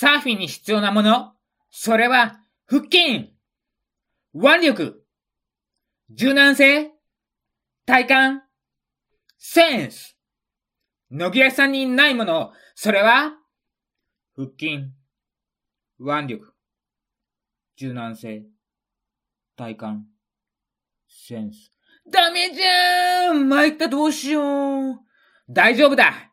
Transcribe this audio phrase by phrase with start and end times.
[0.00, 1.32] サーフィンに必要なもの、
[1.72, 3.34] それは、腹筋、
[4.32, 5.04] 腕力、
[6.08, 6.92] 柔軟性、
[7.84, 8.44] 体幹、
[9.38, 10.16] センス。
[11.10, 13.32] 野木屋さんにないもの、それは、
[14.36, 14.84] 腹筋、
[15.98, 16.54] 腕力、
[17.76, 18.44] 柔軟性、
[19.56, 20.06] 体幹、
[21.08, 21.72] センス。
[22.08, 23.48] ダメじゃーん。
[23.48, 23.88] 参った。
[23.88, 25.00] どうしよう。
[25.50, 26.30] 大丈夫だ。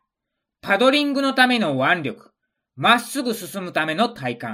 [0.60, 2.35] パドリングのための腕力、
[2.76, 4.46] まっすぐ進むための体幹。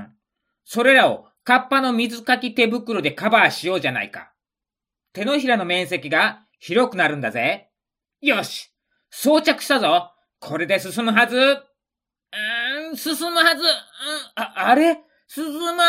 [0.65, 4.33] それらをカッパの水かき手袋でカバーしようじゃないか。
[5.13, 7.69] 手のひらの面積が広くなるんだぜ。
[8.21, 8.73] よし。
[9.11, 10.13] 装着したぞ。
[10.39, 11.37] これで進むはず。
[11.37, 13.69] うーん、進むはず、うん、
[14.37, 15.01] あ、あれ？
[15.27, 15.45] 進
[15.77, 15.85] ま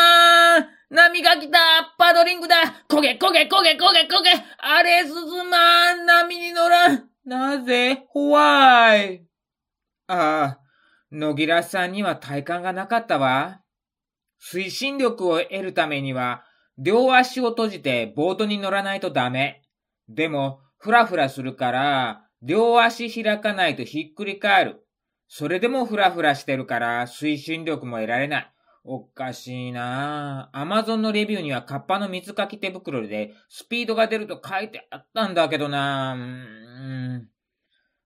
[0.56, 0.66] ーん。
[0.90, 1.58] 波が来た。
[1.96, 2.56] パドリングだ。
[2.88, 4.30] 焦げ焦げ焦げ焦げ焦げ。
[4.58, 5.14] あれ進
[5.48, 6.06] まーん。
[6.06, 7.08] 波に乗らん。
[7.24, 8.04] なぜ？
[8.08, 9.24] ホワイ。
[10.08, 10.60] ああ、
[11.14, 13.60] 野木らさんには体感がなかったわ。
[14.42, 16.44] 推進力を得るためには、
[16.76, 19.62] 両足を閉じてボードに乗らないとダメ。
[20.08, 24.86] でも、ふらふらするから、両足開かないとひっくり返る。
[25.28, 28.52] それでもふらふらしてるから推進力も得られない。
[28.82, 30.58] おかしいなぁ。
[30.58, 37.33] アマゾンのレビューにはカッパの水かき手袋でスピードが出ると書いてあったんだけどなぁ。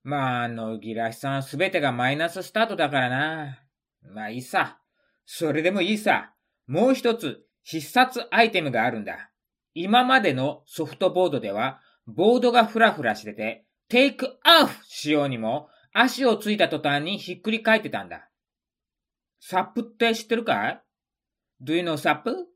[0.03, 3.59] まあ、あの、ギラシさんすべてがマイナススタートだからな。
[4.03, 4.79] まあいいさ。
[5.27, 6.33] それでもいいさ。
[6.67, 9.31] もう一つ必殺アイテムがあるんだ。
[9.75, 18.29] 今までのソフトボードでは、ボードがフラフラしてて、テイクアウフしようにも、足をついた途端にひっくり返ってたんだ。
[19.41, 20.83] サップって知ってるかい
[21.63, 22.47] ?Do you know サップ？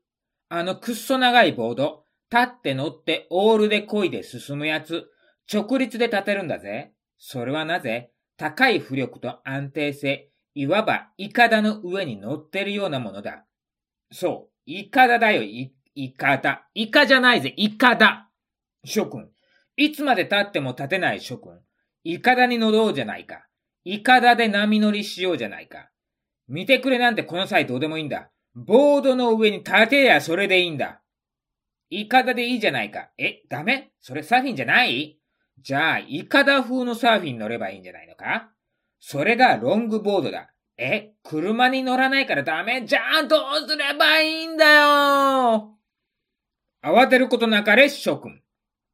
[0.49, 5.07] あのくっそ長いボード、立って乗ってオールで漕いで進むやつ、
[5.51, 6.92] 直立で立てるんだぜ。
[7.25, 13.45] それはなぜ高い浮力と安定性、いわばイカダの上に乗ってるようなものだ。
[14.11, 16.67] そう、イカダだよ、イ、イカダ。
[16.73, 18.27] イカじゃないぜ、イカダ。
[18.83, 19.29] 諸君、
[19.77, 21.61] いつまで経っても立てない諸君、
[22.03, 23.47] イカダに乗ろうじゃないか。
[23.85, 25.89] イカダで波乗りしようじゃないか。
[26.49, 28.31] 見てくれなんてこの際どうでもいいんだ。
[28.53, 31.01] ボードの上に立てやそれでいいんだ。
[31.89, 33.11] イカダでいいじゃないか。
[33.17, 33.93] え、ダメ？
[34.01, 35.21] それサフィンじゃない？
[35.63, 38.51] じゃあ、イカダ風のサーフィン乗ればいいんじゃないのか？
[38.99, 40.53] それがロングボードだ。
[40.77, 42.85] え、車に乗らないからダメ？
[42.85, 45.77] じゃあどうすればいいんだよ？
[46.83, 48.41] 慌てることなかれ諸君。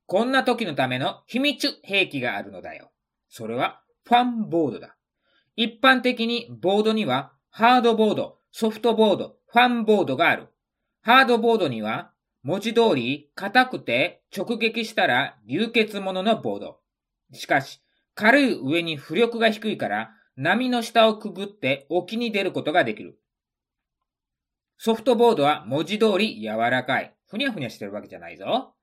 [0.06, 2.92] こんな時のための秘密兵器があるのだよ。
[3.30, 4.96] それはファンボードだ。
[5.56, 10.50] 一般的にボードにはハードボード、ソフトボード、ファンボードがある。
[11.02, 12.12] ハードボードには
[12.44, 16.80] 文字通り、硬くて直撃したら流血もののボード。
[17.34, 17.82] しかし、
[18.16, 23.20] 軽い上に浮力が低いから、波の下をくぐって沖に出ることができる。
[24.78, 27.14] ソフトボードは文字通り柔らかい。
[27.28, 28.74] ふにゃふにゃしてるわけじゃないぞ。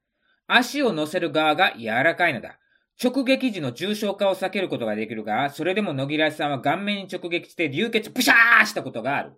[0.46, 2.58] 足を乗せる側が柔らかいのだ。
[3.02, 9.32] 直撃時の重症化を避けることができるが、それでも野木らしさんは顔面に直撃して流血プシャーしたことがある。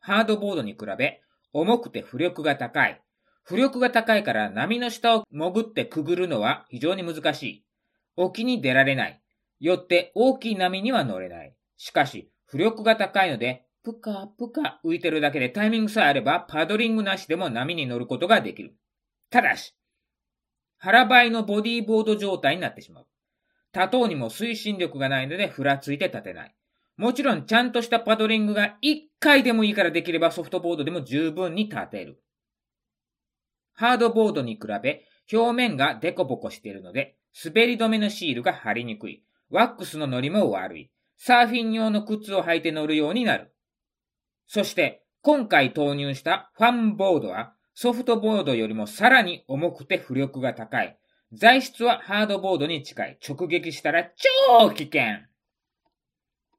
[0.00, 1.20] ハードボードに比べ、
[1.52, 3.02] 重くて浮力が高い。
[3.48, 7.64] 浮力が高いから波の下を潜ってくぐるのは非常に難しい。
[8.16, 9.22] 沖に出られない。
[9.60, 11.54] よって大きい波には乗れない。
[11.76, 18.76] しかし、浮力が高いので、ぷかぷか浮いてるだけでタイミングさえあればパドリングなしでも波に乗ることができる。
[19.30, 19.74] ただし、
[20.76, 23.06] 腹ばいのボディーボード状態になってしまう。
[23.72, 26.54] 多頭にも推進力がないのでふらついて立てない。
[26.98, 32.20] もちろんちゃんとしたパドリングが1回でもいいからできればソフトボードでも十分に立てる。
[33.74, 39.22] ハードボードに比べ表面がデコボコしているので滑り止めのシールが貼りにくい。
[39.48, 40.90] ワックスの乗りも悪い。
[41.16, 43.54] サーフィン用の靴を履いて乗るようになる。
[44.48, 50.98] そして今回投入したファンボードはソフトボードよりもさらに重くて浮力が高い。
[51.32, 53.18] 材質はハードボードに近い。
[53.24, 54.10] 直撃したら
[54.58, 55.28] 超危険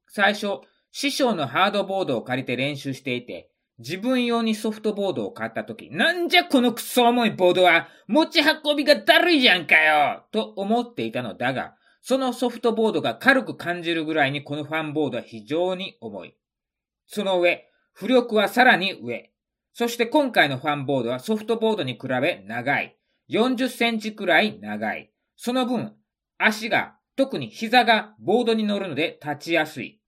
[0.09, 0.61] 最初、
[0.91, 16.35] 師匠のハードボードを借りて練習していて、自分用にソフトボードを買った時、なんじゃこのクソ重いボードは、持ち運びがだるいじゃんかよと思っていたのだが、そのソフトボードが軽く感じるぐらいにこのファンボードは非常に重い。
[17.05, 19.31] その上、浮力はさらに上。
[19.73, 22.97] そして今回のファンボードはソフトボードに比べ長い。
[23.29, 25.11] 40センチくらい長い。
[25.35, 25.93] その分、
[26.37, 29.98] 足が、特に膝がボードに乗るので立ちやすい。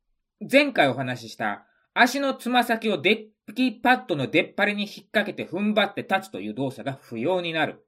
[0.50, 7.86] 前回お話しした足のつま先をデッキパッドの出っ張りに引っ掛けて踏ん張って立つという動作が不要になる。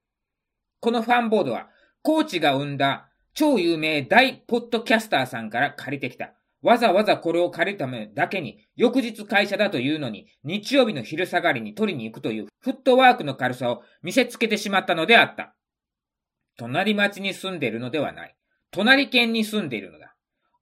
[0.80, 1.70] このファンボードは、
[2.04, 6.34] コーチが生んだ超有名大ポッドキャスターさんから借りてきた。
[6.62, 15.56] わざわざこれを借りるためだけに、翌日会社だというのに、日曜日の昼下がりに取りに行くというフットワークの軽さを見せつけてしまったのであった。
[16.58, 18.36] 隣町に住んでいるのではない。
[18.72, 20.13] 隣県に住んでいるのだ。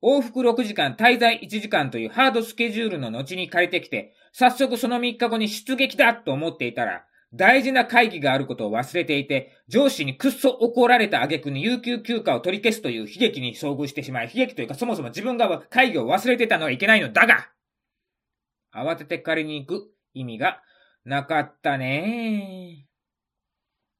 [0.01, 17.49] 往復6時間、滞在1時間というハードスケジュールの後に借りてきて、早速その3日後に出撃だと思っていたら、大事な会議があることを忘れていて、上司にくっそ怒られた挙句に有給休暇を取り消すという悲劇に遭遇してしまい、悲劇というかそもそも自分が会議を忘れてたのはいけないのだが、
[18.73, 20.61] 慌てて借りに行く意味が
[21.05, 22.87] なかったね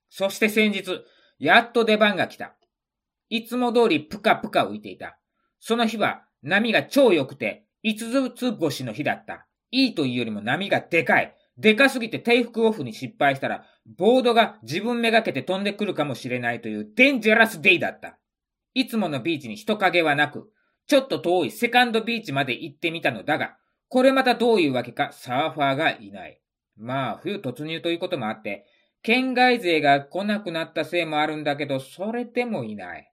[0.09, 1.05] そして先日、
[1.39, 2.55] やっと出番が来た。
[3.29, 5.20] いつも通りぷかぷか浮いていた。
[5.61, 9.47] その日は波が超良くて、五つつ星の日だった。
[9.69, 11.35] いいというよりも波がでかい。
[11.57, 18.17] でかすぎて低腹オフに失敗したら、ボードが自分めがけて飛んでくるかもしれないというデンジャラスデイだった。
[18.73, 20.51] いつものビーチに人影はなく、
[20.87, 23.55] ちょっと遠いセカンドビーチまで行ってみたのだが、
[23.87, 26.41] これまたどういうわけかサーファーがいない。
[26.75, 28.65] まあ、冬突入ということもあって、
[29.03, 33.10] 県外勢が来なくなったせいもあるんだけど、それでもいない。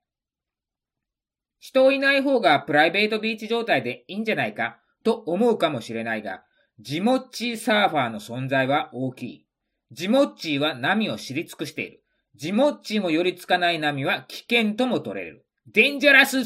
[1.59, 6.43] 人いない方がプライベートビーチ状態でいいんじゃないかと思うかもしれないが、
[6.79, 9.45] ジモッチーサーファーの存在は大きい。
[9.91, 12.03] ジモッチーは波を知り尽くしている。
[12.35, 15.45] ジモッチーも寄りつかない波は危険とも取れる。
[15.67, 16.45] デンジャラスウェ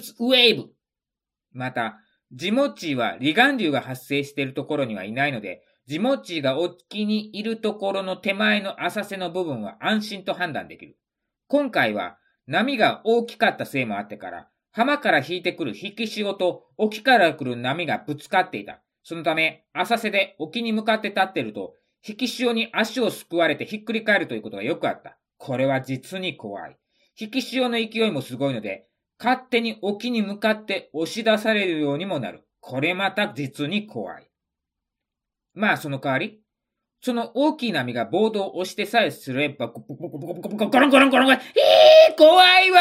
[0.50, 0.70] ーブ
[1.52, 2.00] また、
[2.32, 10.98] ジモッチーは離岸流が発生しているところにはいないので、ジモッチーが沖にいるところの手前の浅瀬の部分は安心と判断できる。
[11.48, 12.18] 今回は
[12.48, 18.82] 波が大きかったせいもあってから、浜から引いてくる引き潮と沖から来る波がぶつかっていた。
[19.04, 21.76] そのため、浅瀬で沖に向かって立っていると、
[22.06, 25.20] 引き潮に足をすくわれてひっくり返るということがよくあった。
[25.38, 26.78] これは実に怖い。
[27.20, 28.88] 引き潮の勢いもすごいので、
[29.20, 32.44] 勝手に沖に向かって押し出されるようにもなる。
[32.60, 34.28] これまた実に怖い。
[35.54, 36.43] まあ、その代わり、
[37.06, 40.10] その大きい波がボードを押してさえすれば、ゴロン
[40.70, 41.32] ゴロンゴロンゴロン。
[41.34, 42.80] えー、怖いわ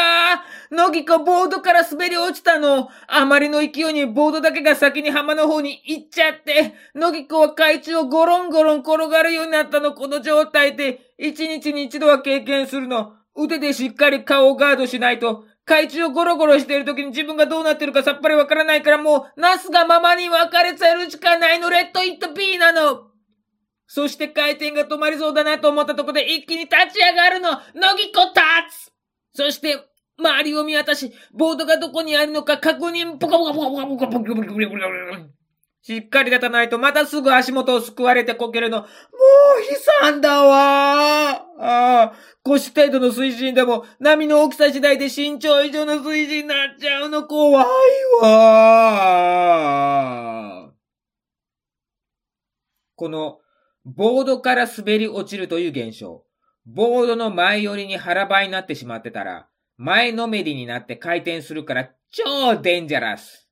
[0.71, 2.87] 乃木子ボードから滑り落ちたの。
[3.07, 9.93] あまりの勢いにボードだけが先に浜の方に行っちゃって、乃木子は海中をゴロンゴロン転がるようになったの。
[9.93, 13.15] この状態で、一日に一度は経験するの。
[13.35, 21.69] 腕でしっかり顔をガードしないと、海中をゴロゴロしている時に自分がどうなってるかさっぱりわからないからもう、ナスがままに分かれちゃうしかないの。
[21.69, 23.12] レッドイットピーなの。
[23.87, 27.51] そして回転が止まりそうだなと思ったところで一気に立ち上がるの。
[27.73, 28.41] 乃木子立
[28.71, 28.91] つ
[29.35, 29.83] そして、
[30.17, 34.77] 周りを見渡し、ボードがどこにあるのか確認、ポカポカポカポカポカポカポカポカポカ。
[35.17, 35.43] ポカ
[35.85, 38.83] しっかり立たないとまたすぐ足元をすくわれてこけるの。
[38.83, 38.87] もう
[39.69, 41.45] 悲惨だわ。
[41.59, 47.67] ああ、腰程度の水深でも波の大きさ次第で身長以上の水深になっちゃうの怖い
[48.21, 48.31] わ。
[52.95, 53.41] この
[53.85, 56.23] ボードから滑り落ちるという現象。
[56.65, 59.47] ボードの前寄りに腹ばいになってしまってたら、
[59.77, 63.49] 前のめりになって回転するから超デンジャラス。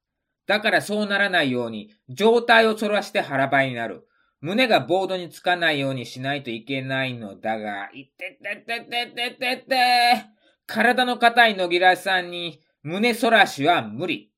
[0.48, 4.08] だからそうならないように、状態を反らして腹ばいになる。
[4.40, 10.26] 胸がボードにつかないようにしないといけないのだが、いててててててて。
[10.66, 14.32] 体の硬い野木らさんに胸反らしは無理。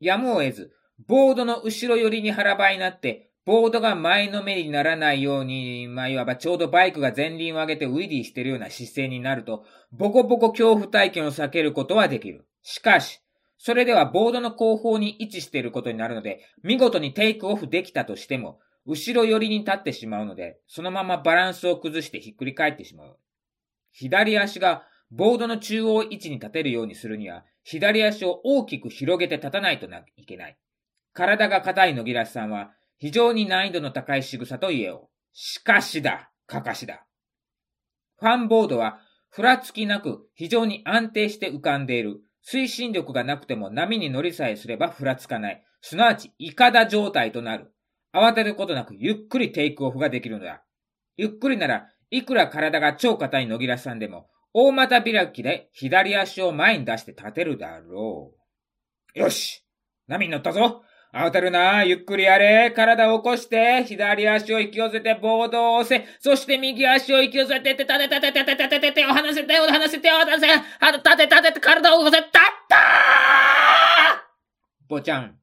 [0.00, 0.72] やむを得ず、
[1.06, 12.46] ボードの後ろ寄りに腹ばいになってボードが前のめりにならないように、まあ、いわばちょうどバイクが前輪を上げてウィリーしてるような姿勢になると、ボコボコ恐怖体験を避けることはできる。
[12.62, 13.22] しかし、
[13.56, 23.16] それではボードの後方に位置していることになるので、見事にテイクオフできたとしても、後ろ寄りに立ってしまうので、そのままバランスを崩してひっくり返ってしまう。
[23.92, 30.58] 左足がボードの中央位置に立てるようにするには、左足を大きく広げて立たないといけない。
[31.14, 35.16] 体が硬い野木らしさんは、非常に難易度の高い仕草と言えよう。
[35.32, 37.06] しかしだ、かかしだ。
[38.18, 39.00] ファンボードは、
[39.30, 42.20] ふらつきなく非常に安定して浮かんでいる。
[42.50, 45.62] 推進力がなくても波に乗りさえすればふらつかない。
[45.80, 47.72] すなわち、イカダ状態となる。
[48.12, 50.64] 慌てることなくゆっくりテイクオフができるのだ。
[51.16, 58.32] ゆっくりなら、いくら体が超硬い野木らさんでも、大股開きで左足を前に出して立てるだろ
[59.14, 59.18] う。
[59.18, 59.64] よし
[60.06, 61.84] 波に乗ったぞ慌てるな。
[61.84, 62.70] ゆっくりやれ。
[62.70, 66.06] 体を起こして、左足を引き寄せて、ボードを押せ。
[66.20, 70.46] そして右足を引き寄せて、て、立て、立て、立て、立て、て、手を離せ、手を離せ、手を離せ。
[70.46, 72.18] 立て、立てて、体を起こせ。
[72.18, 72.30] 立っ
[72.68, 72.78] たー
[74.86, 75.38] ぼちゃん。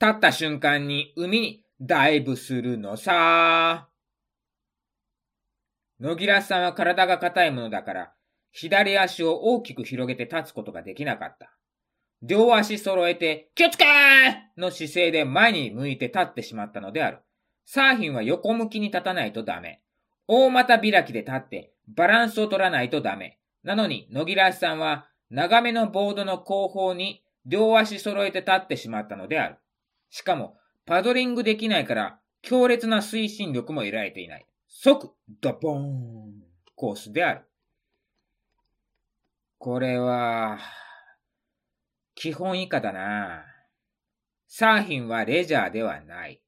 [0.00, 3.88] 立った瞬間に海にダイブするのさ。
[5.98, 8.12] 野木らさんは体が硬いものだから、
[8.52, 11.57] 左足を大きく広げて立つことができなかった。
[12.22, 17.18] 両足揃えて、気をつけーの姿勢で前に向いて立ってしまったのである。
[17.64, 19.80] サーフィンは横向きに立たないとダメ。
[20.26, 23.38] 大股開きで立ってバランスを取らないとダメ。
[23.62, 29.56] なのに、野木らしさんは長めのボードの後方に両足揃えて立ってしまったのである。
[30.10, 30.56] しかも、
[30.86, 34.46] パドリングできないから強烈な推進力も得られていない。
[34.66, 35.10] 即、
[35.40, 36.34] ドボーン
[36.74, 37.40] コースである。
[39.58, 40.58] これは、
[42.18, 43.44] 基本以下だな。
[44.48, 46.42] サーフィンはレジャーではない。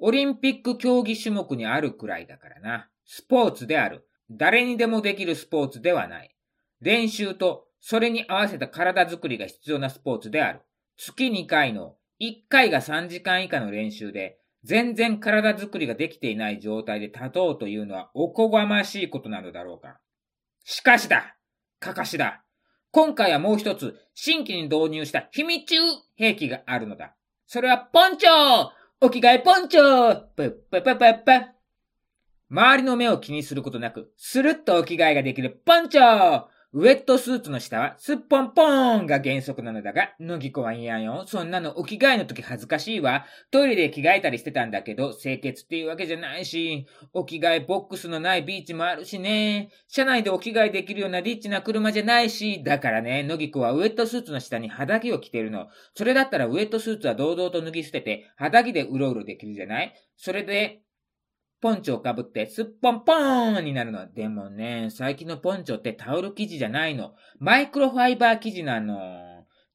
[0.00, 2.88] オリンピック競技種目にあるくらいだからな。
[3.04, 4.08] スポーツである。
[4.32, 6.34] 誰にでもできるスポーツではない。
[6.80, 10.62] 練習とそれに合わせた体づくりが必要なスポーツである。
[10.96, 20.00] 月2回の1回が3時間以下の練習で全然体づくりができていない状態で立とうというのはおこがましいことなのだろうか。
[20.64, 21.36] しかしだ
[21.78, 22.42] かかしだ
[22.92, 25.76] 今回はもう一つ、新規に導入した秘密中
[26.16, 27.14] 兵器があるのだ。
[27.46, 28.68] それはポンチョー。
[29.02, 30.16] お着替えポンチョー。
[30.36, 31.32] ぷっぷぷぷっぷ。
[32.50, 36.44] 周りの目を気にすることなく、スルッとお着替えができるポンチョー。
[36.72, 41.24] ウェットスーツの下はすっぽんぽーんが原則なのだが、のぎこは嫌よ。
[41.26, 43.26] そんなのお着替えの時恥ずかしいわ。
[43.50, 49.70] トイレで着替えたりしてたんだけど、清潔っていうわけじゃないし、お着替えボックスのないビーチもあるしね。
[49.88, 55.66] 車内でお着替えできるようなリッチな車じゃないし、だからね、のぎこはウェットスーツの下に肌着を着てるの。
[55.96, 59.92] それだったらウェットスーツは堂々と脱ぎ捨てて、肌着でうろうろできるじゃない？
[60.16, 60.82] それで、
[61.60, 64.10] ポンチョをかぶってすっぽんぽーんになるの。
[64.12, 67.14] でもね、最近のポンチョってタオル生地じゃないの。
[67.38, 68.96] マイクロファイバー生地なの。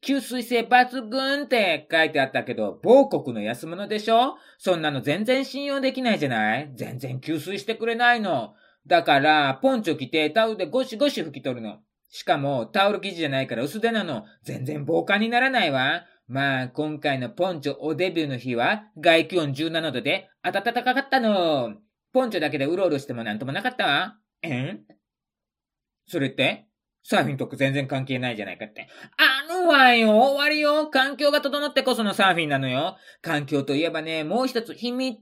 [0.03, 4.35] 吸水性抜群って書いてあったけど、某国の安物でしょ？
[4.59, 6.71] そんなの全然信用できないじゃない？
[6.75, 8.53] 全然吸水してくれないの。
[8.85, 11.79] だから、ポンチョ着てタオルでゴシゴシ拭き取るの。
[12.09, 14.25] しかも、タオル生地じゃないから薄手なの。
[14.43, 16.03] 全然防寒にならないわ。
[16.27, 21.75] まあ、今回のポンチョおデビューの日は、外気温17度で暖かかったの。
[22.13, 24.17] ポンチョだけでうろうろしてもなんともなかったわ。
[24.41, 24.49] え？
[24.49, 24.85] ん
[26.07, 26.67] それって？
[27.03, 28.87] サーフィンとか全然関係ないじゃないかって。
[29.17, 35.21] あるわよ終わりよ環境が整ってこそのサーフィンなのよ環境といえばね、もう一つ秘密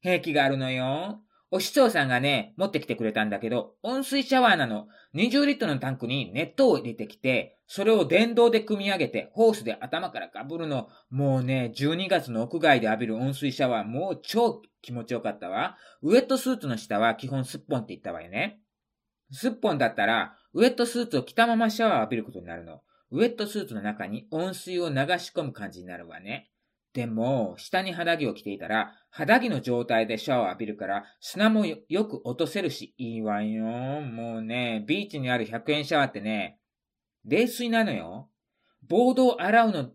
[0.00, 1.20] 兵器があるのよ。
[1.54, 4.88] お市長さんがね、持ってきてくれたんだけど、温水シャワーなの。
[5.14, 10.88] 20リットルのタンクに熱湯を入れてきて、それを電動で組み上げて、ホースで頭からかぶるの。
[11.10, 15.76] もうね、12月の屋外で浴びる温水シャワー、もう超気持ちよかったわ。
[16.02, 18.58] ウェットスーツの下は基本すっぽんって言ったわよね。
[19.30, 22.80] すっぽんだったら、ウェットスーツを着たままシャワーを浴びることになるの。
[23.12, 26.50] ウェットスーツの中に温水を流し込む感じになるわね。
[26.94, 33.64] でも、下に肌着を着ていたら、肌着の状態でシャワー浴びるから、砂もよく落とせるし、いいわよ。
[34.00, 36.60] もうね、ビーチにある100円シャワーってね、
[37.24, 38.30] 冷水なのよ。
[38.88, 39.90] ボードを洗うの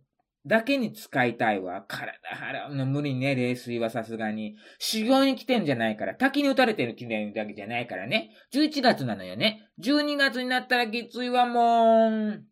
[0.46, 1.86] だけに使いたいわ。
[1.88, 4.58] 体洗うの無理ね、冷水はさすがに。
[4.78, 6.16] 修行に来てんじゃないから。
[6.16, 8.32] 滝に打たれてる記念だけじゃないからね。
[8.54, 9.70] 11月なのよね。
[9.82, 12.44] 12月になったらきついわ、もう。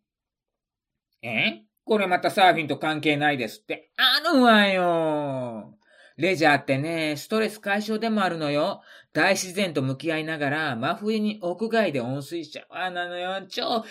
[1.22, 1.67] え？
[1.88, 3.90] これまたサーフィンと関係ないですって。
[3.96, 5.74] あるわよ。
[6.18, 8.82] レジャーってね、ストレス解消でもあるのよ。
[9.14, 13.40] 大自然と向き合いながら、真冬に屋外で温水シャワーなのよ。
[13.48, 13.82] 超気持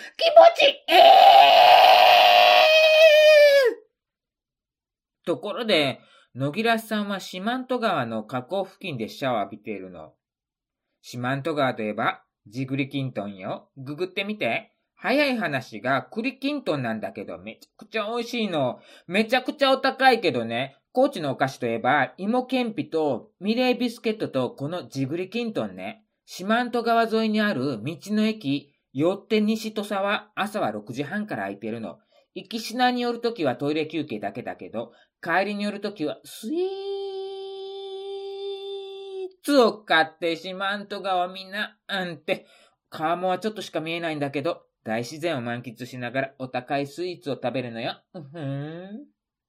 [0.54, 5.98] ちいいえーところで、
[6.36, 10.12] 野木らさんは四万十川の河口付近でシャワー浴びているの。
[11.02, 13.70] 四万十川といえば、ジグリキントンよ。
[13.76, 14.72] ググってみて。
[15.00, 18.80] 早い話が栗きんとんなんだけど、めちゃくちゃ美味しいの。
[19.06, 26.04] めちゃくちゃお高いけどね、高知のお菓子といえば、芋けんぴとミレービスケットとこのジグリキントンね。
[26.26, 31.98] 四万十川沿いにある道の駅、よって西土佐は朝は6時半から空いてるの。
[32.34, 34.90] 行き品によるときはトイレ休憩だけだけど、
[35.22, 36.58] 帰りによるときはスイー
[39.44, 42.48] ツを買って四万十川みんな、あんって、
[42.90, 48.02] 川もはちょっとしか見えないんだけど、大自然を満喫しながらお高いスイーツを食べるのよ。
[48.14, 49.17] うふん。